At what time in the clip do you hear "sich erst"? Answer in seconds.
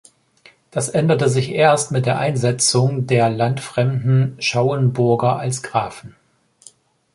1.29-1.91